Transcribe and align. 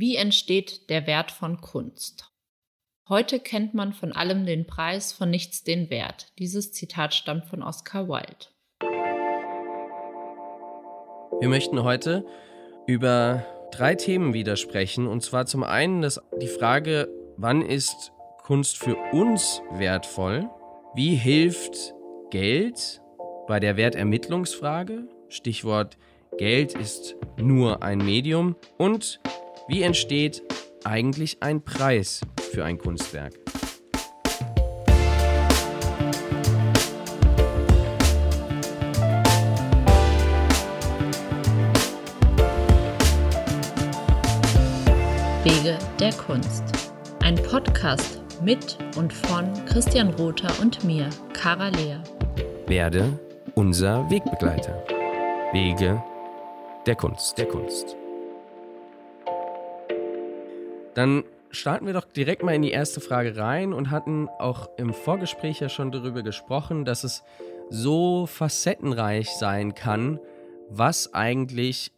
Wie 0.00 0.16
entsteht 0.16 0.88
der 0.88 1.06
Wert 1.06 1.30
von 1.30 1.60
Kunst? 1.60 2.32
Heute 3.06 3.38
kennt 3.38 3.74
man 3.74 3.92
von 3.92 4.12
allem 4.12 4.46
den 4.46 4.66
Preis, 4.66 5.12
von 5.12 5.28
nichts 5.28 5.62
den 5.62 5.90
Wert. 5.90 6.32
Dieses 6.38 6.72
Zitat 6.72 7.12
stammt 7.12 7.44
von 7.44 7.62
Oscar 7.62 8.08
Wilde. 8.08 8.46
Wir 11.38 11.50
möchten 11.50 11.82
heute 11.82 12.24
über 12.86 13.44
drei 13.72 13.94
Themen 13.94 14.32
widersprechen. 14.32 15.06
Und 15.06 15.22
zwar 15.22 15.44
zum 15.44 15.64
einen 15.64 16.00
das, 16.00 16.18
die 16.40 16.48
Frage, 16.48 17.06
wann 17.36 17.60
ist 17.60 18.10
Kunst 18.38 18.78
für 18.78 18.96
uns 19.12 19.60
wertvoll? 19.72 20.48
Wie 20.94 21.14
hilft 21.14 21.92
Geld 22.30 23.02
bei 23.46 23.60
der 23.60 23.76
Wertermittlungsfrage? 23.76 25.08
Stichwort 25.28 25.98
Geld 26.38 26.72
ist 26.72 27.16
nur 27.36 27.82
ein 27.82 27.98
Medium. 27.98 28.56
Und 28.78 29.20
wie 29.70 29.82
entsteht 29.82 30.42
eigentlich 30.82 31.36
ein 31.40 31.62
Preis 31.62 32.22
für 32.52 32.64
ein 32.64 32.76
Kunstwerk? 32.76 33.34
Wege 45.44 45.78
der 46.00 46.12
Kunst. 46.14 46.64
Ein 47.22 47.36
Podcast 47.36 48.20
mit 48.42 48.76
und 48.96 49.12
von 49.12 49.52
Christian 49.66 50.08
Rother 50.14 50.52
und 50.60 50.82
mir, 50.82 51.08
Cara 51.32 51.68
Lea. 51.68 51.98
Werde 52.66 53.16
unser 53.54 54.10
Wegbegleiter. 54.10 54.82
Wege 55.52 56.02
der 56.86 56.96
Kunst, 56.96 57.38
der 57.38 57.46
Kunst. 57.46 57.99
Dann 60.94 61.24
starten 61.50 61.86
wir 61.86 61.92
doch 61.92 62.04
direkt 62.04 62.42
mal 62.42 62.54
in 62.54 62.62
die 62.62 62.70
erste 62.70 63.00
Frage 63.00 63.36
rein 63.36 63.72
und 63.72 63.90
hatten 63.90 64.28
auch 64.38 64.68
im 64.76 64.92
Vorgespräch 64.92 65.60
ja 65.60 65.68
schon 65.68 65.92
darüber 65.92 66.22
gesprochen, 66.22 66.84
dass 66.84 67.04
es 67.04 67.22
so 67.68 68.26
facettenreich 68.26 69.30
sein 69.30 69.74
kann, 69.74 70.18
was 70.68 71.14
eigentlich 71.14 71.92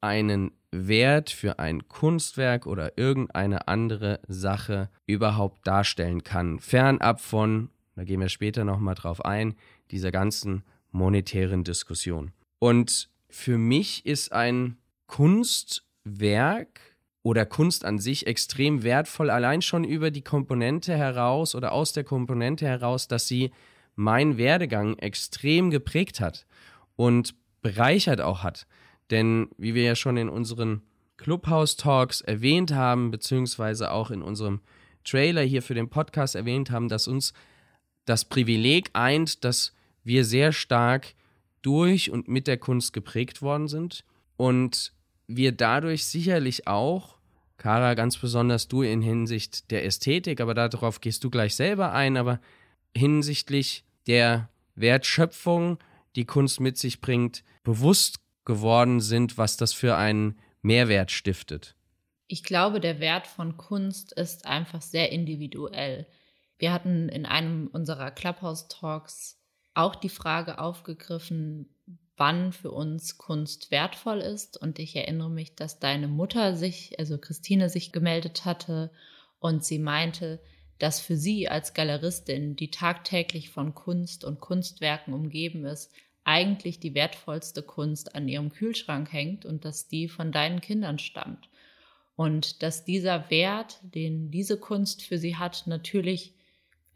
einen 0.00 0.52
Wert 0.70 1.30
für 1.30 1.58
ein 1.58 1.88
Kunstwerk 1.88 2.66
oder 2.66 2.98
irgendeine 2.98 3.68
andere 3.68 4.20
Sache 4.28 4.90
überhaupt 5.06 5.66
darstellen 5.66 6.22
kann. 6.22 6.58
Fernab 6.58 7.20
von, 7.20 7.70
da 7.96 8.04
gehen 8.04 8.20
wir 8.20 8.28
später 8.28 8.64
nochmal 8.64 8.94
drauf 8.94 9.24
ein, 9.24 9.54
dieser 9.90 10.10
ganzen 10.10 10.62
monetären 10.90 11.64
Diskussion. 11.64 12.32
Und 12.58 13.08
für 13.30 13.58
mich 13.58 14.04
ist 14.04 14.32
ein 14.32 14.76
Kunstwerk 15.06 16.80
oder 17.22 17.46
Kunst 17.46 17.84
an 17.84 17.98
sich 17.98 18.26
extrem 18.26 18.82
wertvoll, 18.82 19.30
allein 19.30 19.62
schon 19.62 19.84
über 19.84 20.10
die 20.10 20.22
Komponente 20.22 20.96
heraus 20.96 21.54
oder 21.54 21.72
aus 21.72 21.92
der 21.92 22.04
Komponente 22.04 22.66
heraus, 22.66 23.08
dass 23.08 23.26
sie 23.28 23.50
meinen 23.96 24.38
Werdegang 24.38 24.96
extrem 24.98 25.70
geprägt 25.70 26.20
hat 26.20 26.46
und 26.96 27.34
bereichert 27.60 28.20
auch 28.20 28.42
hat. 28.42 28.66
Denn 29.10 29.48
wie 29.58 29.74
wir 29.74 29.82
ja 29.82 29.96
schon 29.96 30.16
in 30.16 30.28
unseren 30.28 30.82
Clubhouse-Talks 31.16 32.20
erwähnt 32.20 32.72
haben, 32.72 33.10
beziehungsweise 33.10 33.90
auch 33.90 34.10
in 34.10 34.22
unserem 34.22 34.60
Trailer 35.04 35.42
hier 35.42 35.62
für 35.62 35.74
den 35.74 35.90
Podcast 35.90 36.34
erwähnt 36.34 36.70
haben, 36.70 36.88
dass 36.88 37.08
uns 37.08 37.32
das 38.04 38.24
Privileg 38.24 38.90
eint, 38.92 39.44
dass 39.44 39.74
wir 40.04 40.24
sehr 40.24 40.52
stark 40.52 41.14
durch 41.62 42.10
und 42.10 42.28
mit 42.28 42.46
der 42.46 42.56
Kunst 42.56 42.92
geprägt 42.92 43.42
worden 43.42 43.68
sind 43.68 44.04
und 44.36 44.92
wir 45.28 45.52
dadurch 45.52 46.06
sicherlich 46.06 46.66
auch, 46.66 47.18
Kara, 47.58 47.94
ganz 47.94 48.16
besonders 48.16 48.68
du 48.68 48.82
in 48.82 49.02
Hinsicht 49.02 49.70
der 49.70 49.84
Ästhetik, 49.84 50.40
aber 50.40 50.54
darauf 50.54 51.00
gehst 51.00 51.22
du 51.22 51.30
gleich 51.30 51.54
selber 51.54 51.92
ein, 51.92 52.16
aber 52.16 52.40
hinsichtlich 52.96 53.84
der 54.06 54.48
Wertschöpfung, 54.74 55.78
die 56.16 56.24
Kunst 56.24 56.60
mit 56.60 56.78
sich 56.78 57.00
bringt, 57.00 57.44
bewusst 57.62 58.20
geworden 58.44 59.00
sind, 59.00 59.36
was 59.36 59.56
das 59.56 59.72
für 59.72 59.96
einen 59.96 60.38
Mehrwert 60.62 61.10
stiftet. 61.10 61.76
Ich 62.26 62.42
glaube, 62.42 62.80
der 62.80 63.00
Wert 63.00 63.26
von 63.26 63.56
Kunst 63.56 64.12
ist 64.12 64.46
einfach 64.46 64.82
sehr 64.82 65.12
individuell. 65.12 66.06
Wir 66.58 66.72
hatten 66.72 67.08
in 67.08 67.26
einem 67.26 67.68
unserer 67.68 68.10
Clubhouse-Talks 68.10 69.38
auch 69.74 69.94
die 69.94 70.08
Frage 70.08 70.58
aufgegriffen, 70.58 71.68
wann 72.18 72.52
für 72.52 72.70
uns 72.70 73.16
Kunst 73.16 73.70
wertvoll 73.70 74.18
ist. 74.18 74.60
Und 74.60 74.78
ich 74.78 74.94
erinnere 74.94 75.30
mich, 75.30 75.54
dass 75.54 75.78
deine 75.78 76.08
Mutter 76.08 76.56
sich, 76.56 76.98
also 76.98 77.18
Christine, 77.18 77.68
sich 77.70 77.92
gemeldet 77.92 78.44
hatte 78.44 78.90
und 79.40 79.64
sie 79.64 79.78
meinte, 79.78 80.40
dass 80.78 81.00
für 81.00 81.16
sie 81.16 81.48
als 81.48 81.74
Galeristin, 81.74 82.54
die 82.54 82.70
tagtäglich 82.70 83.50
von 83.50 83.74
Kunst 83.74 84.24
und 84.24 84.40
Kunstwerken 84.40 85.14
umgeben 85.14 85.64
ist, 85.64 85.92
eigentlich 86.24 86.78
die 86.78 86.94
wertvollste 86.94 87.62
Kunst 87.62 88.14
an 88.14 88.28
ihrem 88.28 88.52
Kühlschrank 88.52 89.12
hängt 89.12 89.46
und 89.46 89.64
dass 89.64 89.88
die 89.88 90.08
von 90.08 90.30
deinen 90.30 90.60
Kindern 90.60 90.98
stammt. 90.98 91.48
Und 92.16 92.62
dass 92.62 92.84
dieser 92.84 93.30
Wert, 93.30 93.78
den 93.82 94.30
diese 94.30 94.58
Kunst 94.58 95.02
für 95.02 95.18
sie 95.18 95.36
hat, 95.36 95.64
natürlich 95.66 96.34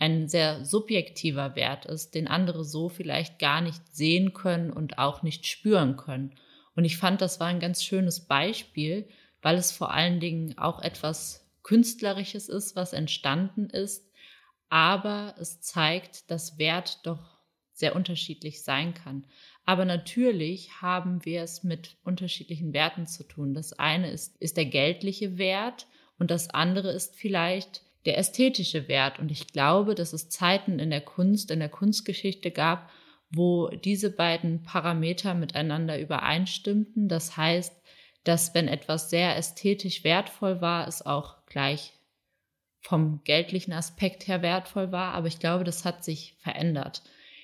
ein 0.03 0.27
sehr 0.27 0.65
subjektiver 0.65 1.55
Wert 1.55 1.87
ist, 1.87 2.17
den 2.17 2.27
andere 2.27 2.65
so 2.65 2.89
vielleicht 2.89 3.39
gar 3.39 3.61
nicht 3.61 3.81
sehen 3.95 4.33
können 4.33 4.73
und 4.73 4.99
auch 4.99 5.23
nicht 5.23 5.47
spüren 5.47 5.97
können. 5.97 6.35
Und 6.75 6.85
ich 6.85 6.97
fand, 6.97 7.21
das 7.21 7.39
war 7.39 7.47
ein 7.47 7.61
ganz 7.61 7.85
schönes 7.85 8.27
Beispiel, 8.27 9.09
weil 9.43 9.55
es 9.55 9.71
vor 9.71 9.93
allen 9.93 10.19
Dingen 10.19 10.59
auch 10.59 10.83
etwas 10.83 11.49
Künstlerisches 11.63 12.49
ist, 12.49 12.75
was 12.75 12.93
entstanden 12.93 13.71
ist, 13.71 14.11
aber 14.69 15.37
es 15.39 15.61
zeigt, 15.61 16.29
dass 16.33 16.59
Wert 16.59 16.99
doch 17.05 17.39
sehr 17.73 17.95
unterschiedlich 17.95 18.65
sein 18.65 18.95
kann. 18.95 19.25
Aber 19.65 19.84
natürlich 19.84 20.83
haben 20.83 21.25
wir 21.25 21.45
es 21.45 21.63
mit 21.63 21.97
unterschiedlichen 22.03 22.73
Werten 22.73 23.07
zu 23.07 23.23
tun. 23.23 23.55
Das 23.55 23.73
eine 23.73 24.11
ist, 24.11 24.37
ist 24.39 24.57
der 24.57 24.67
geldliche 24.67 25.39
Wert 25.39 25.87
und 26.19 26.33
das 26.33 26.51
andere 26.51 26.91
ist 26.91 27.15
vielleicht 27.15 27.83
der 28.05 28.19
ästhetische 28.19 28.89
Wert. 28.89 29.19
Und 29.19 29.31
ich 29.31 29.49
glaube, 29.49 29.95
dass 29.95 30.13
es 30.13 30.29
Zeiten 30.29 30.79
in 30.79 30.91
der 30.91 31.01
Kunst, 31.01 31.51
in 31.51 31.61
der 31.61 31.69
Kunstgeschichte 31.69 32.51
gab, 32.51 32.91
wo 33.31 33.69
diese 33.69 34.11
beiden 34.11 34.63
Parameter 34.63 35.35
miteinander 35.35 35.99
übereinstimmten. 35.99 37.09
Das 37.09 37.37
heißt, 37.37 37.75
dass 38.25 38.55
wenn 38.55 38.69
etwas 38.69 39.11
sehr 39.11 39.37
ästhetisch 39.37 40.05
wertvoll 40.05 40.61
war, 40.61 40.87
es 40.87 41.05
auch 41.05 41.47
gleich 41.47 41.95
vom 42.81 43.23
geldlichen 43.25 43.73
Aspekt 43.73 44.27
her 44.27 44.43
wertvoll 44.43 44.93
war. 44.93 45.15
Aber 45.15 45.29
ich 45.29 45.39
glaube, 45.39 45.65
das 45.65 45.84
hat 45.84 46.05
sich 46.05 46.37
verändert. 46.41 47.03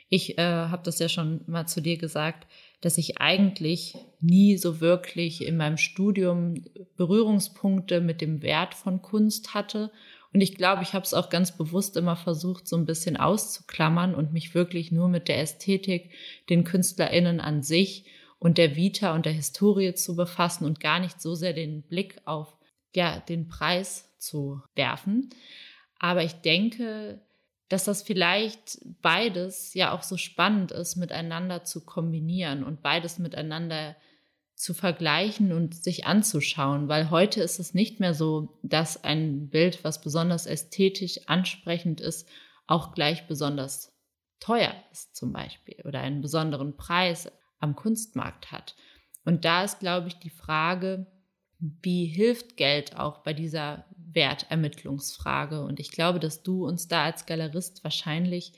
Ich 0.08 0.38
äh, 0.38 0.42
habe 0.42 0.82
das 0.84 0.98
ja 0.98 1.08
schon 1.08 1.42
mal 1.46 1.66
zu 1.66 1.80
dir 1.80 1.98
gesagt, 1.98 2.46
dass 2.80 2.98
ich 2.98 3.20
eigentlich 3.20 3.96
nie 4.20 4.56
so 4.56 4.80
wirklich 4.80 5.44
in 5.44 5.56
meinem 5.56 5.76
Studium 5.76 6.64
Berührungspunkte 6.96 8.00
mit 8.00 8.20
dem 8.20 8.42
Wert 8.42 8.74
von 8.74 9.02
Kunst 9.02 9.54
hatte 9.54 9.90
und 10.32 10.40
ich 10.40 10.56
glaube, 10.56 10.82
ich 10.82 10.92
habe 10.92 11.04
es 11.04 11.14
auch 11.14 11.30
ganz 11.30 11.56
bewusst 11.56 11.96
immer 11.96 12.16
versucht, 12.16 12.68
so 12.68 12.76
ein 12.76 12.84
bisschen 12.84 13.16
auszuklammern 13.16 14.14
und 14.14 14.32
mich 14.32 14.54
wirklich 14.54 14.92
nur 14.92 15.08
mit 15.08 15.28
der 15.28 15.40
Ästhetik, 15.40 16.12
den 16.50 16.64
KünstlerInnen 16.64 17.40
an 17.40 17.62
sich 17.62 18.04
und 18.38 18.58
der 18.58 18.76
Vita 18.76 19.14
und 19.14 19.26
der 19.26 19.32
Historie 19.32 19.94
zu 19.94 20.16
befassen 20.16 20.64
und 20.64 20.80
gar 20.80 21.00
nicht 21.00 21.20
so 21.20 21.34
sehr 21.34 21.54
den 21.54 21.82
Blick 21.82 22.20
auf 22.24 22.56
ja, 22.94 23.20
den 23.20 23.48
Preis 23.48 24.14
zu 24.18 24.62
werfen. 24.74 25.30
Aber 25.98 26.22
ich 26.22 26.34
denke, 26.34 27.20
dass 27.68 27.84
das 27.84 28.02
vielleicht 28.02 28.78
beides 29.02 29.74
ja 29.74 29.92
auch 29.92 30.02
so 30.02 30.16
spannend 30.16 30.72
ist, 30.72 30.96
miteinander 30.96 31.64
zu 31.64 31.84
kombinieren 31.84 32.64
und 32.64 32.82
beides 32.82 33.18
miteinander 33.18 33.96
zu 34.58 34.74
vergleichen 34.74 35.52
und 35.52 35.74
sich 35.74 36.06
anzuschauen, 36.06 36.88
weil 36.88 37.10
heute 37.10 37.40
ist 37.40 37.60
es 37.60 37.74
nicht 37.74 38.00
mehr 38.00 38.12
so, 38.12 38.58
dass 38.62 39.04
ein 39.04 39.50
Bild, 39.50 39.84
was 39.84 40.00
besonders 40.00 40.46
ästhetisch 40.46 41.20
ansprechend 41.26 42.00
ist, 42.00 42.28
auch 42.66 42.92
gleich 42.92 43.28
besonders 43.28 43.96
teuer 44.40 44.74
ist 44.90 45.14
zum 45.14 45.32
Beispiel 45.32 45.76
oder 45.84 46.00
einen 46.00 46.20
besonderen 46.20 46.76
Preis 46.76 47.30
am 47.60 47.76
Kunstmarkt 47.76 48.50
hat. 48.50 48.74
Und 49.24 49.44
da 49.44 49.62
ist, 49.62 49.78
glaube 49.78 50.08
ich, 50.08 50.18
die 50.18 50.30
Frage, 50.30 51.06
wie 51.60 52.06
hilft 52.06 52.56
Geld 52.56 52.96
auch 52.96 53.18
bei 53.18 53.34
dieser 53.34 53.84
Wertermittlungsfrage? 53.96 55.62
Und 55.62 55.78
ich 55.78 55.92
glaube, 55.92 56.18
dass 56.18 56.42
du 56.42 56.66
uns 56.66 56.88
da 56.88 57.04
als 57.04 57.26
Galerist 57.26 57.84
wahrscheinlich 57.84 58.52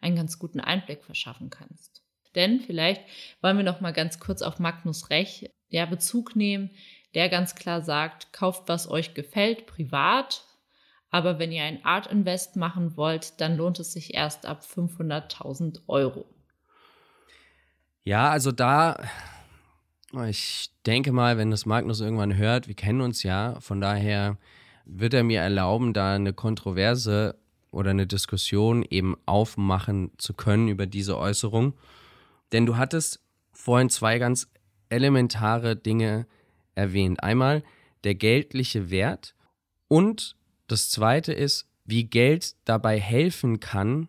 einen 0.00 0.16
ganz 0.16 0.38
guten 0.38 0.60
Einblick 0.60 1.02
verschaffen 1.02 1.48
kannst. 1.48 1.95
Denn 2.36 2.60
vielleicht 2.60 3.02
wollen 3.40 3.56
wir 3.56 3.64
noch 3.64 3.80
mal 3.80 3.92
ganz 3.92 4.20
kurz 4.20 4.42
auf 4.42 4.58
Magnus 4.60 5.10
Rech 5.10 5.50
ja, 5.68 5.86
Bezug 5.86 6.36
nehmen, 6.36 6.70
der 7.14 7.28
ganz 7.28 7.54
klar 7.54 7.82
sagt, 7.82 8.32
kauft, 8.32 8.68
was 8.68 8.88
euch 8.88 9.14
gefällt, 9.14 9.66
privat. 9.66 10.44
Aber 11.10 11.38
wenn 11.38 11.50
ihr 11.50 11.64
ein 11.64 11.84
Art 11.84 12.06
Invest 12.06 12.56
machen 12.56 12.96
wollt, 12.96 13.40
dann 13.40 13.56
lohnt 13.56 13.80
es 13.80 13.92
sich 13.92 14.14
erst 14.14 14.44
ab 14.46 14.62
500.000 14.62 15.80
Euro. 15.88 16.26
Ja, 18.04 18.30
also 18.30 18.52
da 18.52 19.02
Ich 20.28 20.70
denke 20.86 21.10
mal, 21.12 21.36
wenn 21.38 21.50
das 21.50 21.66
Magnus 21.66 22.00
irgendwann 22.00 22.36
hört, 22.36 22.68
wir 22.68 22.76
kennen 22.76 23.00
uns 23.00 23.22
ja, 23.22 23.58
von 23.60 23.80
daher 23.80 24.38
wird 24.84 25.14
er 25.14 25.24
mir 25.24 25.40
erlauben, 25.40 25.92
da 25.92 26.14
eine 26.14 26.32
Kontroverse 26.32 27.36
oder 27.72 27.90
eine 27.90 28.06
Diskussion 28.06 28.84
eben 28.88 29.16
aufmachen 29.26 30.12
zu 30.16 30.32
können 30.32 30.68
über 30.68 30.86
diese 30.86 31.18
Äußerung. 31.18 31.74
Denn 32.52 32.66
du 32.66 32.76
hattest 32.76 33.20
vorhin 33.52 33.90
zwei 33.90 34.18
ganz 34.18 34.48
elementare 34.88 35.76
Dinge 35.76 36.26
erwähnt. 36.74 37.22
Einmal 37.22 37.62
der 38.04 38.14
geldliche 38.14 38.90
Wert 38.90 39.34
und 39.88 40.36
das 40.68 40.90
zweite 40.90 41.32
ist, 41.32 41.68
wie 41.84 42.04
Geld 42.04 42.56
dabei 42.64 43.00
helfen 43.00 43.60
kann, 43.60 44.08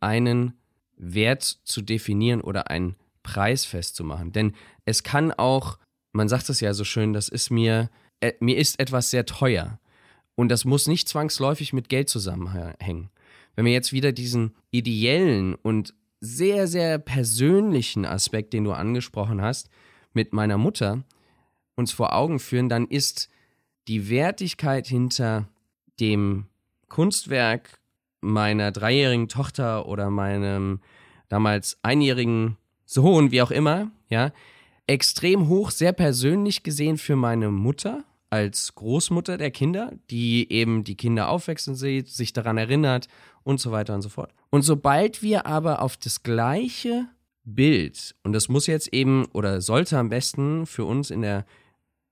einen 0.00 0.54
Wert 0.96 1.42
zu 1.42 1.82
definieren 1.82 2.40
oder 2.40 2.70
einen 2.70 2.96
Preis 3.22 3.64
festzumachen. 3.64 4.32
Denn 4.32 4.54
es 4.84 5.02
kann 5.02 5.32
auch, 5.32 5.78
man 6.12 6.28
sagt 6.28 6.48
es 6.48 6.60
ja 6.60 6.74
so 6.74 6.84
schön, 6.84 7.12
das 7.12 7.28
ist 7.28 7.50
mir, 7.50 7.90
äh, 8.20 8.32
mir 8.40 8.56
ist 8.56 8.78
etwas 8.78 9.10
sehr 9.10 9.26
teuer. 9.26 9.80
Und 10.34 10.48
das 10.48 10.64
muss 10.64 10.86
nicht 10.86 11.08
zwangsläufig 11.08 11.72
mit 11.72 11.88
Geld 11.88 12.08
zusammenhängen. 12.08 13.10
Wenn 13.54 13.64
wir 13.64 13.72
jetzt 13.72 13.92
wieder 13.92 14.12
diesen 14.12 14.54
ideellen 14.70 15.54
und 15.54 15.94
sehr, 16.22 16.68
sehr 16.68 16.98
persönlichen 16.98 18.06
Aspekt, 18.06 18.52
den 18.52 18.62
du 18.62 18.72
angesprochen 18.72 19.42
hast, 19.42 19.68
mit 20.12 20.32
meiner 20.32 20.56
Mutter 20.56 21.02
uns 21.74 21.90
vor 21.90 22.14
Augen 22.14 22.38
führen, 22.38 22.68
dann 22.68 22.86
ist 22.86 23.28
die 23.88 24.08
Wertigkeit 24.08 24.86
hinter 24.86 25.48
dem 25.98 26.46
Kunstwerk 26.88 27.80
meiner 28.20 28.70
dreijährigen 28.70 29.28
Tochter 29.28 29.88
oder 29.88 30.10
meinem 30.10 30.80
damals 31.28 31.78
einjährigen 31.82 32.56
Sohn, 32.84 33.32
wie 33.32 33.42
auch 33.42 33.50
immer, 33.50 33.90
ja, 34.08 34.30
extrem 34.86 35.48
hoch, 35.48 35.72
sehr 35.72 35.92
persönlich 35.92 36.62
gesehen 36.62 36.98
für 36.98 37.16
meine 37.16 37.50
Mutter 37.50 38.04
als 38.32 38.74
Großmutter 38.74 39.36
der 39.36 39.50
Kinder, 39.50 39.92
die 40.10 40.50
eben 40.50 40.84
die 40.84 40.96
Kinder 40.96 41.28
aufwachsen 41.28 41.74
sieht, 41.74 42.08
sich 42.08 42.32
daran 42.32 42.56
erinnert 42.56 43.06
und 43.42 43.60
so 43.60 43.72
weiter 43.72 43.94
und 43.94 44.00
so 44.00 44.08
fort. 44.08 44.32
Und 44.48 44.62
sobald 44.62 45.22
wir 45.22 45.44
aber 45.44 45.82
auf 45.82 45.98
das 45.98 46.22
gleiche 46.22 47.06
Bild, 47.44 48.14
und 48.22 48.32
das 48.32 48.48
muss 48.48 48.66
jetzt 48.66 48.88
eben 48.94 49.26
oder 49.26 49.60
sollte 49.60 49.98
am 49.98 50.08
besten 50.08 50.64
für 50.64 50.86
uns 50.86 51.10
in 51.10 51.20
der 51.20 51.44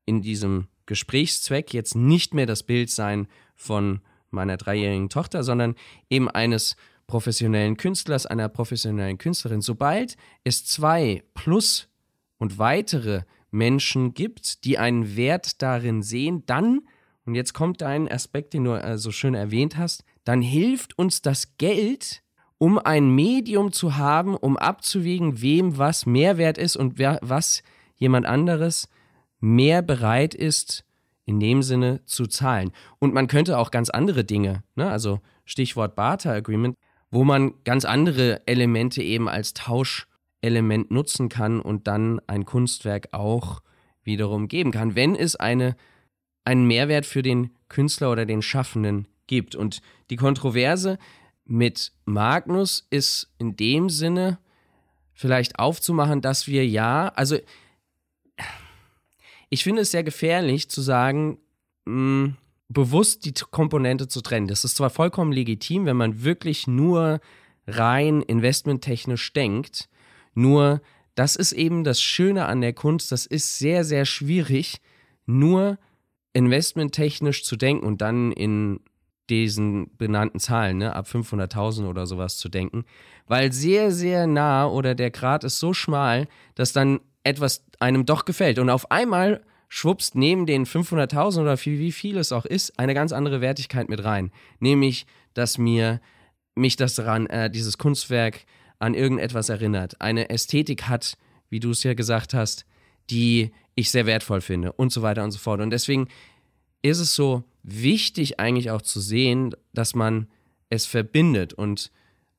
in 0.05 0.21
diesem 0.21 0.67
Gesprächszweck 0.85 1.73
jetzt 1.73 1.95
nicht 1.95 2.35
mehr 2.35 2.47
das 2.47 2.65
Bild 2.65 2.91
sein 2.91 3.27
von 3.55 4.01
meiner 4.31 4.59
dreijährigen 4.59 5.09
Tochter, 5.09 5.43
sondern 5.43 5.75
eben 6.11 6.29
eines 6.29 6.77
professionellen 7.07 7.79
Künstlers, 7.79 8.27
einer 8.27 8.51
professionellen 8.51 9.17
Künstlerin. 9.17 9.63
Sobald 9.63 10.17
es 10.45 10.67
zwei 10.67 11.23
plus 11.33 11.89
und 12.37 12.59
weitere 12.59 13.23
Menschen 13.51 14.15
gibt, 14.15 14.65
die 14.65 14.79
einen 14.79 15.17
Wert 15.17 15.63
darin 15.63 16.03
sehen, 16.03 16.45
dann, 16.47 16.81
und 17.25 17.35
jetzt 17.35 17.53
kommt 17.53 17.81
dein 17.81 18.11
Aspekt, 18.11 18.55
den 18.55 18.65
du 18.65 18.73
äh, 18.73 18.99
so 18.99 19.11
schön 19.11 19.35
erwähnt 19.35 19.77
hast, 19.77 20.05
dann 20.25 20.43
hilft 20.43 20.99
uns 20.99 21.23
das 21.23 21.57
Geld, 21.59 22.23
um 22.59 22.79
ein 22.79 23.15
Medium 23.15 23.73
zu 23.73 23.97
haben, 23.97 24.37
um 24.37 24.57
abzuwägen, 24.57 25.41
wem 25.41 25.79
was 25.79 26.07
Mehrwert 26.07 26.59
ist 26.59 26.77
und 26.77 26.99
wer, 26.99 27.19
was 27.23 27.63
jemand 27.97 28.27
anderes 28.27 28.89
mehr 29.41 29.83
bereit 29.83 30.35
ist, 30.35 30.85
in 31.25 31.41
dem 31.41 31.63
Sinne 31.63 32.05
zu 32.05 32.27
zahlen. 32.27 32.73
Und 32.99 33.15
man 33.15 33.29
könnte 33.29 33.57
auch 33.59 33.71
ganz 33.71 33.89
andere 33.89 34.25
Dinge, 34.25 34.63
ne, 34.75 34.91
also 34.91 35.21
Stichwort 35.45 35.97
Barter 35.97 36.33
Agreement, 36.33 36.77
wo 37.11 37.25
man 37.25 37.55
ganz 37.65 37.85
andere 37.85 38.47
Elemente 38.47 39.03
eben 39.03 39.29
als 39.29 39.55
Tauschelement 40.41 40.91
nutzen 40.91 41.29
kann 41.29 41.61
und 41.61 41.87
dann 41.87 42.21
ein 42.27 42.45
Kunstwerk 42.45 43.09
auch 43.13 43.61
wiederum 44.03 44.49
geben 44.49 44.71
kann, 44.71 44.95
wenn 44.95 45.15
es 45.15 45.37
eine, 45.37 45.77
einen 46.45 46.67
Mehrwert 46.67 47.07
für 47.07 47.23
den 47.23 47.51
Künstler 47.69 48.11
oder 48.11 48.25
den 48.25 48.43
Schaffenden 48.43 49.07
gibt. 49.27 49.55
Und 49.55 49.83
die 50.09 50.17
Kontroverse 50.17 50.99
mit 51.45 51.93
Magnus 52.05 52.87
ist 52.91 53.33
in 53.39 53.57
dem 53.57 53.91
Sinne 53.91 54.39
vielleicht 55.13 55.59
aufzumachen, 55.59 56.23
dass 56.23 56.47
wir 56.47 56.67
ja, 56.67 57.09
also 57.09 57.37
ich 59.51 59.63
finde 59.63 59.83
es 59.83 59.91
sehr 59.91 60.05
gefährlich 60.05 60.71
zu 60.71 60.81
sagen, 60.81 61.39
mh, 61.85 61.95
mm, 61.95 62.37
bewusst 62.69 63.25
die 63.25 63.33
Komponente 63.33 64.07
zu 64.07 64.21
trennen. 64.21 64.47
Das 64.47 64.65
ist 64.65 64.77
zwar 64.77 64.91
vollkommen 64.91 65.33
legitim, 65.33 65.87
wenn 65.87 65.97
man 65.97 66.23
wirklich 66.23 66.69
nur 66.69 67.21
rein 67.67 68.23
investmenttechnisch 68.23 69.33
denkt, 69.33 69.89
nur 70.41 70.81
das 71.15 71.37
ist 71.37 71.53
eben 71.53 71.85
das 71.85 72.01
Schöne 72.01 72.47
an 72.47 72.61
der 72.61 72.73
Kunst, 72.73 73.13
das 73.13 73.27
ist 73.27 73.59
sehr, 73.59 73.85
sehr 73.85 74.07
schwierig, 74.07 74.81
nur 75.27 75.79
investmenttechnisch 76.33 77.45
zu 77.45 77.57
denken 77.57 77.85
und 77.85 78.01
dann 78.01 78.33
in 78.33 78.81
diesen 79.29 79.97
benannten 79.97 80.41
Zahlen, 80.41 80.79
ne, 80.79 80.95
ab 80.97 81.07
500.000 81.07 81.89
oder 81.89 82.07
sowas 82.07 82.39
zu 82.39 82.49
denken, 82.49 82.85
weil 83.27 83.53
sehr, 83.53 83.93
sehr 83.93 84.27
nah 84.27 84.67
oder 84.67 84.95
der 84.95 85.11
Grad 85.11 85.45
ist 85.45 85.59
so 85.59 85.73
schmal, 85.73 86.27
dass 86.55 86.73
dann 86.73 87.01
etwas 87.23 87.65
einem 87.79 88.07
doch 88.07 88.25
gefällt. 88.25 88.59
Und 88.59 88.71
auf 88.71 88.91
einmal 88.91 89.45
schwuppst 89.69 90.17
neben 90.17 90.47
den 90.47 90.67
500.000 90.67 91.43
oder 91.43 91.65
wie, 91.65 91.79
wie 91.79 91.93
viel 91.93 92.19
es 92.19 92.33
auch 92.33 92.45
ist, 92.45 92.79
eine 92.79 92.95
ganz 92.95 93.13
andere 93.13 93.41
Wertigkeit 93.41 93.89
mit 93.89 94.03
rein. 94.03 94.33
Nämlich, 94.59 95.07
dass 95.35 95.59
mir 95.59 96.01
mich 96.57 96.77
das 96.77 96.97
daran, 96.97 97.27
äh, 97.27 97.51
dieses 97.51 97.79
Kunstwerk 97.79 98.47
an 98.81 98.95
irgendetwas 98.95 99.49
erinnert, 99.49 100.01
eine 100.01 100.31
Ästhetik 100.31 100.89
hat, 100.89 101.17
wie 101.49 101.61
du 101.61 101.71
es 101.71 101.85
ja 101.85 101.95
gesagt 101.95 102.35
hast, 102.35 102.65
die 103.11 103.53
ich 103.75 103.91
sehr 103.91 104.07
wertvoll 104.07 104.41
finde 104.41 104.73
und 104.73 104.93
so 104.93 105.03
weiter 105.03 105.23
und 105.23 105.31
so 105.31 105.39
fort. 105.39 105.61
Und 105.61 105.71
deswegen 105.71 106.09
ist 106.83 106.99
es 106.99 107.15
so 107.15 107.45
wichtig 107.63 108.41
eigentlich 108.41 108.71
auch 108.71 108.83
zu 108.83 109.01
sehen, 109.01 109.55
dass 109.73 109.95
man 109.95 110.29
es 110.71 110.87
verbindet 110.87 111.53
und 111.53 111.91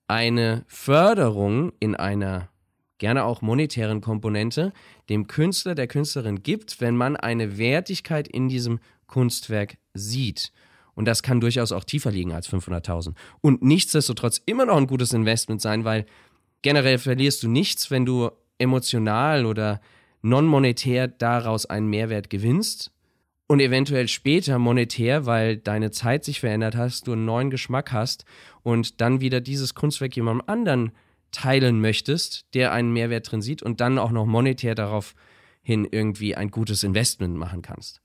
eine 0.08 0.66
Förderung 0.68 1.72
in 1.80 1.96
einer 1.96 2.50
gerne 2.98 3.24
auch 3.24 3.42
monetären 3.42 4.02
Komponente, 4.02 4.74
dem 5.10 5.28
Künstler, 5.28 5.74
der 5.74 5.88
Künstlerin 5.88 6.44
gibt, 6.44 6.82
wenn 6.82 6.96
man 6.96 7.16
eine 7.16 7.58
Wertigkeit 7.58 8.28
in 8.28 8.48
diesem 8.48 8.80
Kunstwerk 9.08 9.78
sieht. 9.94 10.52
Und 10.94 11.06
das 11.06 11.24
kann 11.24 11.42
durchaus 11.42 11.72
auch 11.72 11.84
tiefer 11.84 12.12
liegen 12.12 12.32
als 12.32 12.50
500.000. 12.50 13.14
Und 13.42 13.64
nichtsdestotrotz 13.64 14.42
immer 14.46 14.66
noch 14.66 14.78
ein 14.78 14.88
gutes 14.88 15.14
Investment 15.14 15.62
sein, 15.62 15.84
weil 15.84 16.06
generell 16.62 16.98
verlierst 16.98 17.44
du 17.44 17.50
nichts, 17.50 17.92
wenn 17.92 18.06
du 18.06 18.30
emotional 18.58 19.46
oder 19.46 19.82
non-monetär 20.22 21.08
daraus 21.08 21.66
einen 21.66 21.88
Mehrwert 21.88 22.30
gewinnst 22.30 22.92
und 23.48 23.60
eventuell 23.60 24.08
später 24.08 24.60
monetär, 24.60 25.26
weil 25.26 25.58
deine 25.58 25.92
Zeit 25.92 26.24
sich 26.24 26.40
verändert 26.40 26.76
hast, 26.76 27.08
du 27.08 27.14
einen 27.14 27.26
neuen 27.26 27.50
Geschmack 27.50 27.92
hast 27.92 28.26
und 28.64 29.02
dann 29.02 29.20
wieder 29.20 29.42
dieses 29.42 29.74
Kunstwerk 29.74 30.16
jemandem 30.16 30.48
anderen 30.48 30.92
teilen 31.32 31.82
möchtest, 31.82 32.46
der 32.54 32.72
einen 32.72 32.94
Mehrwert 32.94 33.32
drin 33.32 33.42
sieht 33.42 33.64
und 33.64 33.82
dann 33.82 33.98
auch 33.98 34.12
noch 34.12 34.26
monetär 34.26 34.76
darauf 34.76 35.16
hin 35.64 35.88
irgendwie 35.90 36.36
ein 36.36 36.52
gutes 36.52 36.84
Investment 36.84 37.36
machen 37.36 37.62
kannst. 37.62 38.02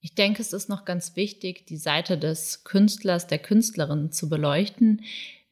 Ich 0.00 0.14
denke, 0.14 0.40
es 0.40 0.52
ist 0.52 0.68
noch 0.68 0.84
ganz 0.84 1.14
wichtig, 1.16 1.66
die 1.66 1.76
Seite 1.76 2.16
des 2.16 2.64
Künstlers, 2.64 3.26
der 3.26 3.38
Künstlerin 3.38 4.12
zu 4.12 4.28
beleuchten. 4.28 5.02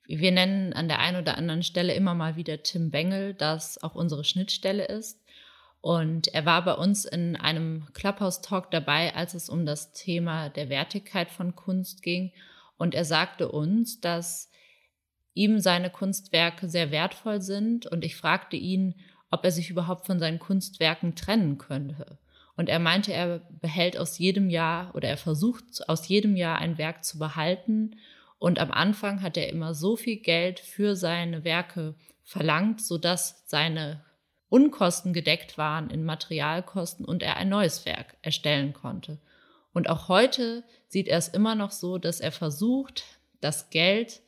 Wir 0.08 0.32
nennen 0.32 0.72
an 0.72 0.88
der 0.88 1.00
einen 1.00 1.20
oder 1.20 1.36
anderen 1.36 1.62
Stelle 1.62 1.92
immer 1.94 2.14
mal 2.14 2.36
wieder 2.36 2.62
Tim 2.62 2.90
Bengel, 2.90 3.34
das 3.34 3.82
auch 3.82 3.94
unsere 3.94 4.24
Schnittstelle 4.24 4.86
ist. 4.86 5.22
Und 5.82 6.28
er 6.28 6.46
war 6.46 6.64
bei 6.64 6.72
uns 6.72 7.04
in 7.04 7.36
einem 7.36 7.86
Clubhouse-Talk 7.92 8.70
dabei, 8.70 9.14
als 9.14 9.34
es 9.34 9.50
um 9.50 9.66
das 9.66 9.92
Thema 9.92 10.48
der 10.48 10.70
Wertigkeit 10.70 11.30
von 11.30 11.54
Kunst 11.54 12.02
ging. 12.02 12.32
Und 12.78 12.94
er 12.94 13.04
sagte 13.04 13.50
uns, 13.52 14.00
dass 14.00 14.50
ihm 15.34 15.60
seine 15.60 15.90
Kunstwerke 15.90 16.68
sehr 16.70 16.90
wertvoll 16.90 17.42
sind 17.42 17.86
und 17.86 18.02
ich 18.02 18.16
fragte 18.16 18.56
ihn, 18.56 18.94
ob 19.30 19.44
er 19.44 19.52
sich 19.52 19.68
überhaupt 19.68 20.06
von 20.06 20.18
seinen 20.18 20.38
Kunstwerken 20.38 21.16
trennen 21.16 21.58
könnte. 21.58 22.18
Und 22.56 22.68
er 22.68 22.78
meinte, 22.78 23.12
er 23.12 23.42
behält 23.60 23.98
aus 23.98 24.18
jedem 24.18 24.48
Jahr 24.48 24.94
oder 24.94 25.08
er 25.08 25.18
versucht 25.18 25.86
aus 25.86 26.08
jedem 26.08 26.34
Jahr 26.34 26.58
ein 26.58 26.78
Werk 26.78 27.04
zu 27.04 27.18
behalten. 27.18 27.96
Und 28.38 28.58
am 28.58 28.70
Anfang 28.70 29.22
hat 29.22 29.36
er 29.36 29.48
immer 29.48 29.74
so 29.74 29.96
viel 29.96 30.16
Geld 30.16 30.60
für 30.60 30.96
seine 30.96 31.44
Werke 31.44 31.94
verlangt, 32.24 32.80
sodass 32.80 33.42
seine 33.46 34.04
Unkosten 34.48 35.12
gedeckt 35.12 35.58
waren 35.58 35.90
in 35.90 36.04
Materialkosten 36.04 37.04
und 37.04 37.22
er 37.22 37.36
ein 37.36 37.48
neues 37.48 37.84
Werk 37.84 38.16
erstellen 38.22 38.72
konnte. 38.72 39.18
Und 39.72 39.90
auch 39.90 40.08
heute 40.08 40.64
sieht 40.86 41.08
er 41.08 41.18
es 41.18 41.28
immer 41.28 41.54
noch 41.54 41.70
so, 41.70 41.98
dass 41.98 42.20
er 42.20 42.32
versucht, 42.32 43.04
das 43.40 43.70
Geld 43.70 44.22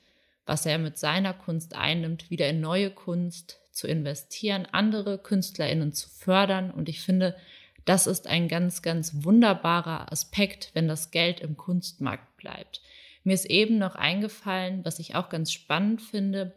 was 0.50 0.66
er 0.66 0.78
mit 0.78 0.98
seiner 0.98 1.32
Kunst 1.32 1.76
einnimmt, 1.76 2.28
wieder 2.28 2.48
in 2.48 2.60
neue 2.60 2.90
Kunst 2.90 3.60
zu 3.70 3.86
investieren, 3.86 4.66
andere 4.72 5.16
KünstlerInnen 5.18 5.92
zu 5.92 6.08
fördern. 6.08 6.72
Und 6.72 6.88
ich 6.88 7.02
finde, 7.02 7.36
das 7.84 8.08
ist 8.08 8.26
ein 8.26 8.48
ganz, 8.48 8.82
ganz 8.82 9.12
wunderbarer 9.22 10.10
Aspekt, 10.10 10.70
wenn 10.74 10.88
das 10.88 11.12
Geld 11.12 11.38
im 11.38 11.56
Kunstmarkt 11.56 12.36
bleibt. 12.36 12.82
Mir 13.24 13.34
ist 13.34 13.46
eben 13.46 13.78
noch 13.78 13.94
eingefallen, 13.94 14.84
was 14.84 14.98
ich 14.98 15.14
auch 15.14 15.28
ganz 15.28 15.52
spannend 15.52 16.02
finde. 16.02 16.54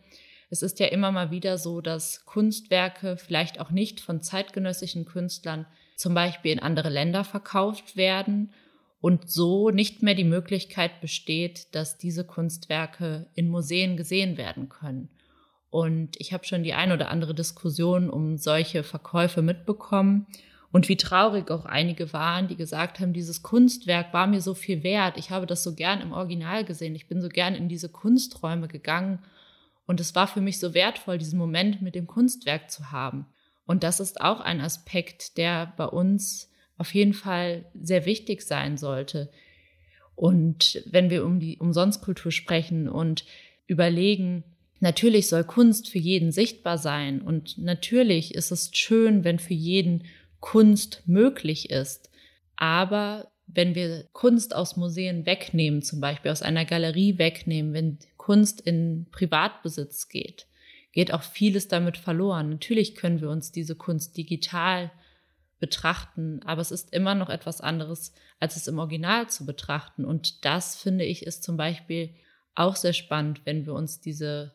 es 0.49 0.61
ist 0.61 0.79
ja 0.79 0.87
immer 0.87 1.11
mal 1.11 1.31
wieder 1.31 1.57
so, 1.57 1.81
dass 1.81 2.25
Kunstwerke 2.25 3.17
vielleicht 3.17 3.59
auch 3.59 3.71
nicht 3.71 3.99
von 3.99 4.21
zeitgenössischen 4.21 5.05
Künstlern 5.05 5.65
zum 5.95 6.13
Beispiel 6.13 6.51
in 6.51 6.59
andere 6.59 6.89
Länder 6.89 7.23
verkauft 7.23 7.95
werden 7.95 8.53
und 9.01 9.29
so 9.29 9.69
nicht 9.69 10.03
mehr 10.03 10.15
die 10.15 10.23
Möglichkeit 10.23 11.01
besteht, 11.01 11.73
dass 11.75 11.97
diese 11.97 12.23
Kunstwerke 12.23 13.27
in 13.33 13.49
Museen 13.49 13.97
gesehen 13.97 14.37
werden 14.37 14.69
können. 14.69 15.09
Und 15.69 16.15
ich 16.19 16.33
habe 16.33 16.45
schon 16.45 16.63
die 16.63 16.73
ein 16.73 16.91
oder 16.91 17.09
andere 17.09 17.33
Diskussion 17.33 18.09
um 18.09 18.37
solche 18.37 18.83
Verkäufe 18.83 19.41
mitbekommen 19.41 20.27
und 20.73 20.89
wie 20.89 20.97
traurig 20.97 21.51
auch 21.51 21.65
einige 21.65 22.13
waren, 22.13 22.47
die 22.47 22.55
gesagt 22.55 22.99
haben, 22.99 23.13
dieses 23.13 23.43
Kunstwerk 23.43 24.11
war 24.11 24.25
mir 24.25 24.41
so 24.41 24.55
viel 24.55 24.81
wert. 24.81 25.19
Ich 25.19 25.29
habe 25.29 25.45
das 25.45 25.61
so 25.61 25.75
gern 25.75 26.01
im 26.01 26.13
Original 26.13 26.65
gesehen. 26.65 26.95
Ich 26.95 27.07
bin 27.07 27.21
so 27.21 27.29
gern 27.29 27.53
in 27.53 27.69
diese 27.69 27.89
Kunsträume 27.89 28.67
gegangen 28.67 29.19
und 29.85 29.99
es 29.99 30.15
war 30.15 30.25
für 30.25 30.41
mich 30.41 30.59
so 30.59 30.73
wertvoll, 30.73 31.19
diesen 31.19 31.37
Moment 31.37 31.83
mit 31.83 31.93
dem 31.93 32.07
Kunstwerk 32.07 32.71
zu 32.71 32.91
haben. 32.91 33.27
Und 33.67 33.83
das 33.83 33.99
ist 33.99 34.19
auch 34.19 34.39
ein 34.41 34.61
Aspekt, 34.61 35.37
der 35.37 35.71
bei 35.77 35.85
uns 35.85 36.49
auf 36.79 36.91
jeden 36.95 37.13
Fall 37.13 37.65
sehr 37.79 38.07
wichtig 38.07 38.41
sein 38.41 38.75
sollte. 38.75 39.29
Und 40.15 40.81
wenn 40.87 41.11
wir 41.11 41.23
um 41.23 41.39
die 41.39 41.59
Umsonstkultur 41.59 42.31
sprechen 42.31 42.89
und 42.89 43.25
überlegen, 43.67 44.43
natürlich 44.79 45.29
soll 45.29 45.43
Kunst 45.43 45.87
für 45.87 45.99
jeden 45.99 46.31
sichtbar 46.31 46.79
sein 46.79 47.21
und 47.21 47.59
natürlich 47.59 48.33
ist 48.33 48.49
es 48.49 48.71
schön, 48.73 49.23
wenn 49.23 49.37
für 49.37 49.53
jeden 49.53 50.05
Kunst 50.43 51.03
möglich 51.05 51.69
ist. 51.69 52.11
Aber 52.57 53.31
wenn 53.47 53.75
wir 53.75 54.09
Kunst 54.11 54.53
aus 54.53 54.75
Museen 54.75 55.25
wegnehmen, 55.25 55.81
zum 55.81 56.01
Beispiel 56.01 56.31
aus 56.31 56.41
einer 56.41 56.65
Galerie 56.65 57.17
wegnehmen, 57.17 57.71
wenn 57.73 57.97
Kunst 58.17 58.59
in 58.59 59.07
Privatbesitz 59.09 60.09
geht, 60.09 60.47
geht 60.91 61.13
auch 61.13 61.23
vieles 61.23 61.69
damit 61.69 61.95
verloren. 61.95 62.49
Natürlich 62.49 62.95
können 62.95 63.21
wir 63.21 63.29
uns 63.29 63.53
diese 63.53 63.75
Kunst 63.75 64.17
digital 64.17 64.91
betrachten, 65.61 66.41
aber 66.43 66.59
es 66.59 66.71
ist 66.71 66.91
immer 66.91 67.15
noch 67.15 67.29
etwas 67.29 67.61
anderes, 67.61 68.11
als 68.41 68.57
es 68.57 68.67
im 68.67 68.79
Original 68.79 69.29
zu 69.29 69.45
betrachten. 69.45 70.03
Und 70.03 70.43
das, 70.43 70.75
finde 70.75 71.05
ich, 71.05 71.25
ist 71.25 71.45
zum 71.45 71.55
Beispiel 71.55 72.13
auch 72.53 72.75
sehr 72.75 72.93
spannend, 72.93 73.45
wenn 73.45 73.65
wir 73.65 73.73
uns 73.73 74.01
diese, 74.01 74.53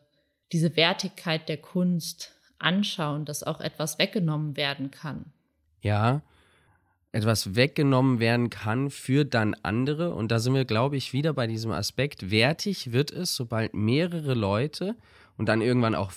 diese 0.51 0.75
Wertigkeit 0.75 1.49
der 1.49 1.57
Kunst 1.57 2.35
anschauen, 2.59 3.25
dass 3.25 3.41
auch 3.41 3.59
etwas 3.59 3.97
weggenommen 3.97 4.55
werden 4.55 4.91
kann. 4.91 5.33
Ja, 5.81 6.21
etwas 7.11 7.55
weggenommen 7.55 8.19
werden 8.19 8.49
kann 8.49 8.91
für 8.91 9.25
dann 9.25 9.55
andere. 9.63 10.13
Und 10.13 10.31
da 10.31 10.39
sind 10.39 10.53
wir, 10.53 10.65
glaube 10.65 10.97
ich, 10.97 11.13
wieder 11.13 11.33
bei 11.33 11.47
diesem 11.47 11.71
Aspekt. 11.71 12.29
Wertig 12.29 12.91
wird 12.91 13.11
es, 13.11 13.35
sobald 13.35 13.73
mehrere 13.73 14.33
Leute 14.33 14.95
und 15.37 15.47
dann 15.47 15.61
irgendwann 15.61 15.95
auch 15.95 16.11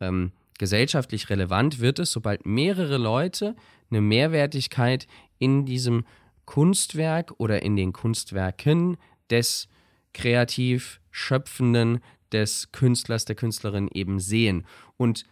ähm, 0.00 0.32
gesellschaftlich 0.58 1.30
relevant 1.30 1.80
wird 1.80 1.98
es, 1.98 2.12
sobald 2.12 2.46
mehrere 2.46 2.98
Leute 2.98 3.56
eine 3.90 4.00
Mehrwertigkeit 4.00 5.06
in 5.38 5.64
diesem 5.64 6.04
Kunstwerk 6.44 7.32
oder 7.38 7.62
in 7.62 7.76
den 7.76 7.92
Kunstwerken 7.92 8.96
des 9.30 9.68
kreativ 10.12 11.00
Schöpfenden, 11.10 12.00
des 12.32 12.70
Künstlers, 12.72 13.24
der 13.24 13.36
Künstlerin 13.36 13.88
eben 13.92 14.20
sehen. 14.20 14.66
Und 14.96 15.24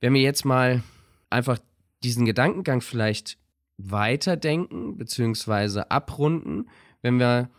wenn 0.00 0.14
wir 0.14 0.20
jetzt 0.22 0.44
mal 0.44 0.82
einfach 1.30 1.58
diesen 2.04 2.24
Gedankengang 2.24 2.80
vielleicht 2.80 3.38
weiterdenken 3.78 4.96
bzw. 4.96 5.82
abrunden, 5.88 6.68
wenn 7.00 7.18
wir 7.18 7.50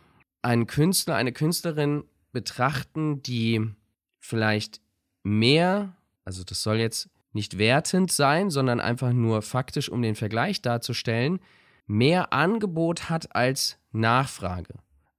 einen 0.42 0.66
Künstler, 0.66 1.16
eine 1.16 1.32
Künstlerin 1.32 2.04
betrachten, 2.32 3.22
die 3.22 3.66
vielleicht 4.18 4.80
mehr, 5.22 5.96
also 6.24 6.44
das 6.44 6.62
soll 6.62 6.76
jetzt 6.76 7.08
nicht 7.32 7.58
wertend 7.58 8.12
sein, 8.12 8.50
sondern 8.50 8.80
einfach 8.80 9.12
nur 9.12 9.42
faktisch, 9.42 9.88
um 9.88 10.02
den 10.02 10.14
Vergleich 10.14 10.62
darzustellen, 10.62 11.40
mehr 11.86 12.32
Angebot 12.32 13.10
hat 13.10 13.34
als 13.34 13.78
Nachfrage. 13.92 14.74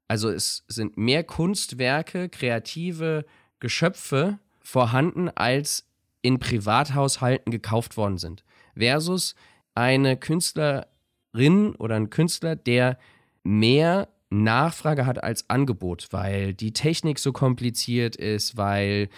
Also 0.07 0.29
es 0.29 0.63
sind 0.67 0.97
mehr 0.97 1.23
Kunstwerke, 1.23 2.29
kreative 2.29 3.25
Geschöpfe 3.59 4.39
vorhanden, 4.61 5.29
als 5.29 5.87
in 6.21 6.39
Privathaushalten 6.39 7.51
gekauft 7.51 7.97
worden 7.97 8.17
sind. 8.17 8.44
Versus 8.77 9.35
eine 9.73 10.17
Künstlerin 10.17 11.75
oder 11.77 11.95
ein 11.95 12.09
Künstler, 12.09 12.55
der 12.55 12.97
mehr 13.43 14.09
Nachfrage 14.29 15.05
hat 15.05 15.23
als 15.23 15.49
Angebot, 15.49 16.07
weil 16.11 16.53
die 16.53 16.73
Technik 16.73 17.19
so 17.19 17.31
kompliziert 17.31 18.15
ist, 18.15 18.57
weil 18.57 19.09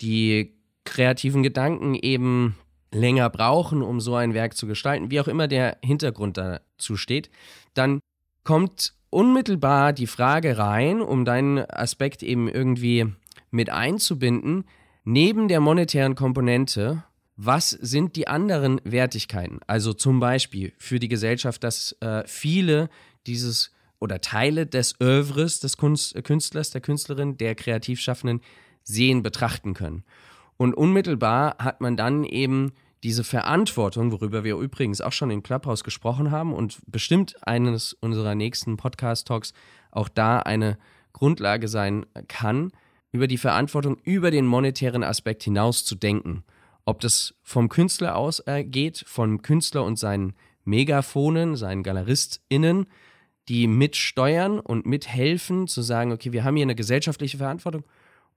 die 0.00 0.54
kreativen 0.84 1.42
Gedanken 1.42 1.94
eben 1.94 2.56
länger 2.92 3.28
brauchen, 3.30 3.82
um 3.82 4.00
so 4.00 4.14
ein 4.14 4.34
Werk 4.34 4.56
zu 4.56 4.66
gestalten, 4.66 5.10
wie 5.10 5.20
auch 5.20 5.28
immer 5.28 5.48
der 5.48 5.78
Hintergrund 5.82 6.36
dazu 6.38 6.96
steht, 6.96 7.30
dann 7.74 8.00
kommt 8.44 8.94
unmittelbar 9.10 9.92
die 9.92 10.06
Frage 10.06 10.58
rein, 10.58 11.00
um 11.00 11.24
deinen 11.24 11.58
Aspekt 11.58 12.22
eben 12.22 12.48
irgendwie 12.48 13.06
mit 13.50 13.70
einzubinden, 13.70 14.64
neben 15.04 15.48
der 15.48 15.60
monetären 15.60 16.14
Komponente 16.14 17.04
was 17.36 17.70
sind 17.70 18.16
die 18.16 18.28
anderen 18.28 18.80
Wertigkeiten? 18.84 19.60
Also 19.66 19.92
zum 19.92 20.20
Beispiel 20.20 20.72
für 20.78 20.98
die 20.98 21.08
Gesellschaft, 21.08 21.64
dass 21.64 21.92
äh, 22.00 22.22
viele 22.26 22.88
dieses 23.26 23.72
oder 23.98 24.20
Teile 24.20 24.66
des 24.66 25.00
Övres 25.00 25.60
des 25.60 25.76
Kunst, 25.76 26.14
äh, 26.14 26.22
Künstlers, 26.22 26.70
der 26.70 26.80
Künstlerin, 26.80 27.36
der 27.36 27.54
Kreativschaffenden 27.54 28.40
sehen, 28.82 29.22
betrachten 29.22 29.74
können. 29.74 30.04
Und 30.56 30.74
unmittelbar 30.74 31.56
hat 31.58 31.80
man 31.80 31.96
dann 31.96 32.22
eben 32.24 32.72
diese 33.02 33.24
Verantwortung, 33.24 34.12
worüber 34.12 34.44
wir 34.44 34.56
übrigens 34.56 35.00
auch 35.00 35.12
schon 35.12 35.30
in 35.30 35.42
Clubhouse 35.42 35.84
gesprochen 35.84 36.30
haben 36.30 36.54
und 36.54 36.78
bestimmt 36.86 37.36
eines 37.46 37.92
unserer 37.92 38.34
nächsten 38.34 38.76
Podcast-Talks 38.76 39.52
auch 39.90 40.08
da 40.08 40.38
eine 40.38 40.78
Grundlage 41.12 41.68
sein 41.68 42.06
kann, 42.28 42.72
über 43.12 43.26
die 43.26 43.38
Verantwortung 43.38 43.98
über 44.04 44.30
den 44.30 44.46
monetären 44.46 45.04
Aspekt 45.04 45.42
hinaus 45.44 45.84
zu 45.84 45.94
denken. 45.94 46.44
Ob 46.84 47.00
das 47.00 47.34
vom 47.42 47.68
Künstler 47.68 48.16
ausgeht, 48.16 49.02
äh, 49.02 49.04
vom 49.06 49.42
Künstler 49.42 49.84
und 49.84 49.98
seinen 49.98 50.34
Megaphonen, 50.64 51.56
seinen 51.56 51.82
GaleristInnen, 51.82 52.86
die 53.48 53.66
mitsteuern 53.66 54.58
und 54.60 54.86
mithelfen, 54.86 55.66
zu 55.66 55.82
sagen, 55.82 56.12
okay, 56.12 56.32
wir 56.32 56.44
haben 56.44 56.56
hier 56.56 56.64
eine 56.64 56.74
gesellschaftliche 56.74 57.38
Verantwortung 57.38 57.84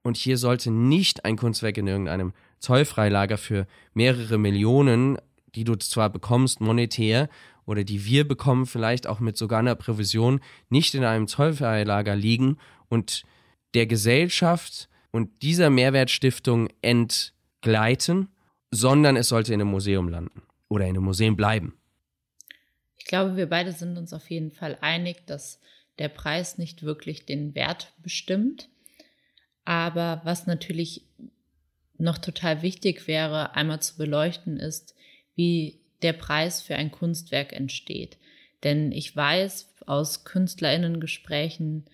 und 0.03 0.17
hier 0.17 0.37
sollte 0.37 0.71
nicht 0.71 1.25
ein 1.25 1.37
Kunstwerk 1.37 1.77
in 1.77 1.87
irgendeinem 1.87 2.33
Zollfreilager 2.59 3.37
für 3.37 3.67
mehrere 3.93 4.37
Millionen, 4.37 5.17
die 5.55 5.63
du 5.63 5.75
zwar 5.75 6.09
bekommst 6.09 6.61
monetär 6.61 7.29
oder 7.65 7.83
die 7.83 8.05
wir 8.05 8.27
bekommen, 8.27 8.65
vielleicht 8.65 9.07
auch 9.07 9.19
mit 9.19 9.37
sogar 9.37 9.59
einer 9.59 9.75
Provision, 9.75 10.39
nicht 10.69 10.93
in 10.93 11.03
einem 11.03 11.27
Zollfreilager 11.27 12.15
liegen 12.15 12.57
und 12.89 13.23
der 13.73 13.85
Gesellschaft 13.85 14.89
und 15.11 15.41
dieser 15.41 15.69
Mehrwertstiftung 15.69 16.69
entgleiten 16.81 18.29
sondern 18.71 19.15
es 19.15 19.29
sollte 19.29 19.53
in 19.53 19.61
einem 19.61 19.71
Museum 19.71 20.09
landen 20.09 20.41
oder 20.69 20.85
in 20.85 20.91
einem 20.91 21.03
Museum 21.03 21.35
bleiben. 21.35 21.77
Ich 22.97 23.05
glaube, 23.05 23.37
wir 23.37 23.47
beide 23.47 23.71
sind 23.71 23.97
uns 23.97 24.13
auf 24.13 24.29
jeden 24.29 24.51
Fall 24.51 24.77
einig, 24.81 25.25
dass 25.25 25.59
der 25.99 26.09
Preis 26.09 26.57
nicht 26.57 26.83
wirklich 26.83 27.25
den 27.25 27.55
Wert 27.55 27.93
bestimmt. 28.03 28.69
Aber 29.65 30.21
was 30.23 30.47
natürlich 30.47 31.03
noch 31.97 32.17
total 32.17 32.61
wichtig 32.61 33.07
wäre, 33.07 33.55
einmal 33.55 33.81
zu 33.81 33.97
beleuchten, 33.97 34.57
ist, 34.57 34.95
wie 35.35 35.79
der 36.01 36.13
Preis 36.13 36.61
für 36.61 36.75
ein 36.75 36.91
Kunstwerk 36.91 37.53
entsteht. 37.53 38.17
Denn 38.63 38.91
ich 38.91 39.15
weiß 39.15 39.73
aus 39.85 40.25
Künstlerinnengesprächen, 40.25 41.85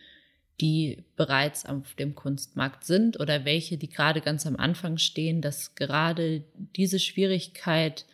die 0.62 1.04
bereits 1.16 1.66
auf 1.66 1.96
dem 1.96 2.16
Kunstmarkt 2.16 2.86
sind 2.86 3.20
oder 3.20 3.46
welche, 3.46 3.78
die 3.78 3.90
gerade 3.90 4.22
ganz 4.22 4.46
am 4.46 4.56
Anfang 4.56 4.98
stehen, 4.98 5.42
dass 5.42 5.76
gerade 5.76 6.44
diese 6.76 7.00
Schwierigkeit 7.00 8.06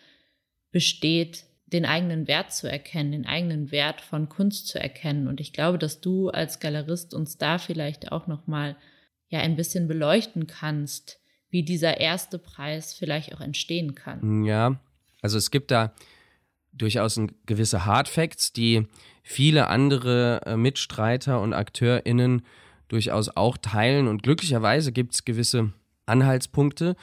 besteht, 0.72 1.46
den 1.66 1.86
eigenen 1.86 2.28
Wert 2.28 2.52
zu 2.54 2.70
erkennen, 2.70 3.12
den 3.12 3.26
eigenen 3.26 3.72
Wert 3.72 4.02
von 4.02 4.30
Kunst 4.30 4.68
zu 4.68 4.80
erkennen. 4.80 5.28
Und 5.28 5.40
ich 5.40 5.54
glaube, 5.54 5.78
dass 5.78 6.02
du 6.02 6.30
als 6.30 6.60
Galerist 6.60 7.14
uns 7.14 7.38
da 7.38 7.58
vielleicht 7.58 8.12
auch 8.12 8.28
noch 8.28 8.48
mal 8.48 8.76
ja 9.28 9.40
ein 9.40 9.56
bisschen 9.56 9.88
beleuchten 9.88 10.48
kannst, 10.48 11.20
wie 11.50 11.64
dieser 11.64 12.00
erste 12.00 12.40
Preis 12.40 12.94
vielleicht 12.94 13.36
auch 13.36 13.42
entstehen 13.42 13.96
kann. 13.96 14.44
Ja, 14.44 14.80
also 15.22 15.38
es 15.38 15.52
gibt 15.52 15.72
da 15.72 15.94
durchaus 16.72 17.20
gewisse 17.46 17.86
Hard 17.86 18.08
Facts, 18.08 18.54
die 18.54 18.88
viele 19.30 19.68
andere 19.68 20.42
äh, 20.48 20.58
Mitstreiter 20.58 21.40
und 21.40 21.54
AkteurInnen 21.54 22.42
durchaus 22.88 23.30
auch 23.30 23.58
teilen. 23.58 24.08
Und 24.08 24.24
glücklicherweise 24.24 24.92
gibt 24.92 25.14
es 25.14 25.24
gewisse 25.24 25.72
Anhaltspunkte, 26.08 26.96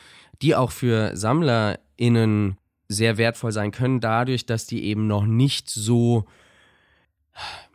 die 0.42 0.56
auch 0.56 0.72
für 0.72 1.16
SammlerInnen 1.16 2.58
sehr 2.88 3.16
wertvoll 3.16 3.52
sein 3.52 3.70
können, 3.70 4.00
dadurch, 4.00 4.44
dass 4.44 4.66
die 4.66 4.86
eben 4.86 5.06
noch 5.06 5.24
nicht 5.24 5.70
so, 5.70 6.24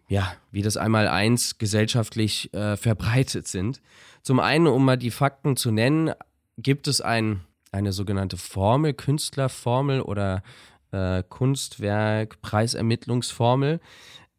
ja, 0.10 0.34
wie 0.52 0.62
das 0.62 0.76
einmal 0.76 1.08
eins 1.08 1.58
gesellschaftlich 1.58 2.54
äh, 2.54 2.76
verbreitet 2.76 3.48
sind. 3.48 3.82
Zum 4.22 4.42
einen, 4.42 4.68
um 4.68 4.84
mal 4.84 4.98
die 4.98 5.12
Fakten 5.12 5.56
zu 5.56 5.72
nennen, 5.72 6.12
gibt 6.58 6.90
es 6.90 7.00
ein 7.00 7.40
eine 7.72 7.94
sogenannte 7.94 8.36
Formel, 8.36 8.94
Künstlerformel 8.94 10.02
oder 10.02 10.44
äh, 10.92 11.24
Kunstwerk, 11.30 12.42
Preisermittlungsformel 12.42 13.80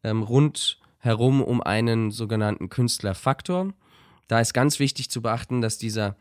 ähm, 0.03 0.23
rundherum 0.23 1.41
um 1.41 1.61
einen 1.61 2.11
sogenannten 2.11 2.69
Künstlerfaktor. 2.69 3.73
Da 4.27 4.39
ist 4.39 4.53
ganz 4.53 4.79
wichtig 4.79 5.09
zu 5.09 5.21
beachten, 5.21 5.61
dass 5.61 5.77
dieser, 5.77 6.15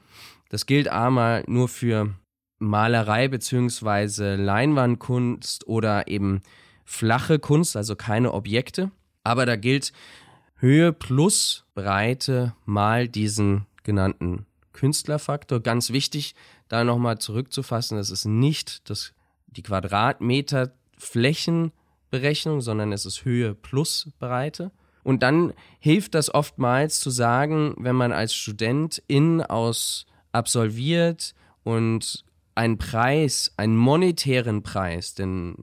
das 0.48 0.66
gilt 0.66 0.88
einmal 0.88 1.44
nur 1.46 1.68
für 1.68 2.14
Malerei 2.58 3.28
bzw. 3.28 4.36
Leinwandkunst 4.36 5.66
oder 5.66 6.08
eben 6.08 6.42
flache 6.84 7.38
Kunst, 7.38 7.76
also 7.76 7.96
keine 7.96 8.32
Objekte. 8.32 8.90
Aber 9.24 9.46
da 9.46 9.56
gilt 9.56 9.92
Höhe 10.56 10.92
plus 10.92 11.64
Breite 11.74 12.54
mal 12.64 13.08
diesen 13.08 13.66
genannten 13.82 14.46
Künstlerfaktor. 14.72 15.60
Ganz 15.60 15.90
wichtig, 15.90 16.34
da 16.68 16.84
nochmal 16.84 17.18
zurückzufassen, 17.18 17.98
das 17.98 18.10
ist 18.10 18.24
nicht 18.24 18.88
das, 18.88 19.12
die 19.46 19.62
Quadratmeter 19.62 20.72
Flächenberechnung, 22.12 22.60
sondern 22.60 22.92
es 22.92 23.06
ist 23.06 23.24
Höhe 23.24 23.54
plus 23.54 24.10
Breite. 24.18 24.70
Und 25.02 25.22
dann 25.22 25.52
hilft 25.80 26.14
das 26.14 26.32
oftmals 26.32 27.00
zu 27.00 27.10
sagen, 27.10 27.74
wenn 27.78 27.96
man 27.96 28.12
als 28.12 28.34
Student 28.34 29.02
in 29.08 29.40
aus 29.40 30.06
absolviert 30.30 31.34
und 31.64 32.24
einen 32.54 32.78
Preis, 32.78 33.52
einen 33.56 33.76
monetären 33.76 34.62
Preis, 34.62 35.14
denn 35.14 35.56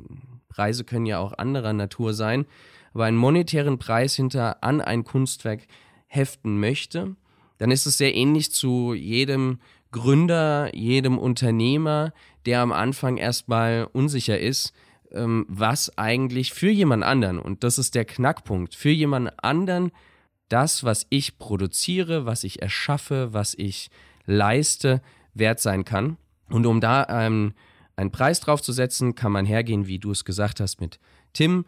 Preise 0.50 0.84
können 0.84 1.06
ja 1.06 1.20
auch 1.20 1.34
anderer 1.38 1.74
Natur 1.74 2.14
sein, 2.14 2.46
aber 2.94 3.06
einen 3.06 3.18
monetären 3.18 3.78
Preis 3.78 4.16
hinter 4.16 4.64
an 4.64 4.82
ein 4.82 5.04
Kunstwerk 5.04 5.68
heften 6.08 6.60
möchte, 6.60 7.16
dann 7.60 7.72
ist 7.72 7.86
es 7.86 7.98
sehr 7.98 8.16
ähnlich 8.16 8.52
zu 8.52 8.94
jedem 8.94 9.60
Gründer, 9.92 10.76
jedem 10.76 11.18
Unternehmer, 11.18 12.12
der 12.46 12.62
am 12.62 12.72
Anfang 12.72 13.18
erstmal 13.18 13.88
unsicher 13.94 14.40
ist, 14.40 14.74
ähm, 15.12 15.46
was 15.48 15.98
eigentlich 15.98 16.54
für 16.54 16.70
jemand 16.70 17.04
anderen, 17.04 17.40
und 17.40 17.64
das 17.64 17.78
ist 17.78 17.96
der 17.96 18.06
Knackpunkt, 18.06 18.76
für 18.76 18.90
jemand 18.90 19.44
anderen 19.44 19.92
das, 20.50 20.84
was 20.84 21.06
ich 21.10 21.38
produziere, 21.38 22.26
was 22.26 22.44
ich 22.44 22.62
erschaffe, 22.62 23.34
was 23.34 23.54
ich 23.54 23.90
leiste, 24.26 25.02
wert 25.34 25.60
sein 25.60 25.86
kann. 25.86 26.18
Und 26.50 26.66
um 26.66 26.82
da 26.82 27.06
ähm, 27.10 27.54
einen 27.96 28.12
Preis 28.12 28.40
drauf 28.40 28.62
zu 28.62 28.72
setzen, 28.72 29.16
kann 29.16 29.32
man 29.32 29.46
hergehen, 29.46 29.88
wie 29.88 30.00
du 30.00 30.12
es 30.12 30.26
gesagt 30.26 30.60
hast, 30.60 30.82
mit 30.82 31.00
Tim, 31.34 31.66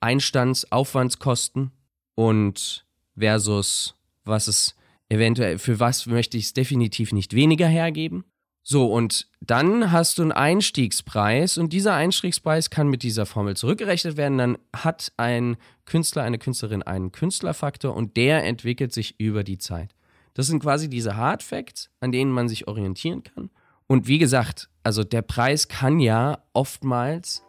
Einstands-, 0.00 0.70
Aufwandskosten 0.70 1.72
und 2.14 2.86
versus 3.18 3.96
was 4.24 4.46
es 4.46 4.76
eventuell, 5.08 5.58
für 5.58 5.80
was 5.80 6.06
möchte 6.06 6.36
ich 6.36 6.44
es 6.44 6.52
definitiv 6.52 7.12
nicht 7.12 7.34
weniger 7.34 7.66
hergeben. 7.66 8.24
So, 8.62 8.92
und 8.92 9.26
dann 9.40 9.90
hast 9.90 10.18
du 10.18 10.22
einen 10.22 10.32
Einstiegspreis 10.32 11.58
und 11.58 11.72
dieser 11.72 11.94
Einstiegspreis 11.94 12.70
kann 12.70 12.88
mit 12.88 13.02
dieser 13.02 13.26
Formel 13.26 13.56
zurückgerechnet 13.56 14.16
werden. 14.16 14.38
Dann 14.38 14.58
hat 14.74 15.12
ein 15.16 15.56
Künstler, 15.86 16.22
eine 16.22 16.38
Künstlerin 16.38 16.82
einen 16.82 17.10
Künstlerfaktor 17.10 17.96
und 17.96 18.16
der 18.16 18.44
entwickelt 18.44 18.92
sich 18.92 19.18
über 19.18 19.44
die 19.44 19.58
Zeit. 19.58 19.94
Das 20.34 20.46
sind 20.46 20.62
quasi 20.62 20.88
diese 20.88 21.16
Hard 21.16 21.42
Facts, 21.42 21.90
an 22.00 22.12
denen 22.12 22.30
man 22.30 22.48
sich 22.48 22.68
orientieren 22.68 23.24
kann. 23.24 23.50
Und 23.86 24.06
wie 24.06 24.18
gesagt, 24.18 24.68
also 24.84 25.04
der 25.04 25.22
Preis 25.22 25.66
kann 25.66 25.98
ja 25.98 26.38
oftmals 26.52 27.42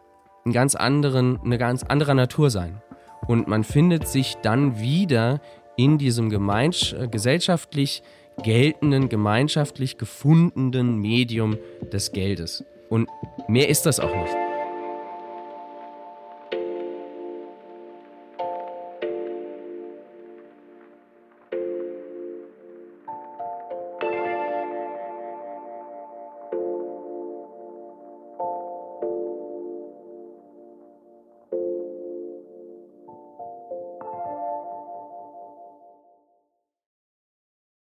einen 0.44 0.52
ganz 0.52 0.74
anderen, 0.74 1.38
eine 1.40 1.58
ganz 1.58 1.84
anderer 1.84 2.14
Natur 2.14 2.50
sein. 2.50 2.82
Und 3.28 3.46
man 3.46 3.62
findet 3.62 4.08
sich 4.08 4.36
dann 4.42 4.80
wieder 4.80 5.40
in 5.76 5.98
diesem 5.98 6.30
gemeinsch 6.30 6.92
äh, 6.92 7.06
gesellschaftlich 7.08 8.02
geltenden, 8.42 9.08
gemeinschaftlich 9.08 9.98
gefundenen 9.98 10.96
Medium 10.96 11.58
des 11.92 12.12
Geldes. 12.12 12.64
Und 12.88 13.08
mehr 13.48 13.68
ist 13.68 13.86
das 13.86 14.00
auch 14.00 14.14
nicht. 14.14 14.51